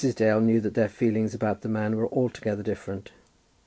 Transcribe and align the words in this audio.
Dale 0.15 0.41
knew 0.41 0.59
that 0.61 0.73
their 0.73 0.89
feelings 0.89 1.35
about 1.35 1.61
the 1.61 1.69
man 1.69 1.95
were 1.95 2.11
altogether 2.11 2.63
different. 2.63 3.11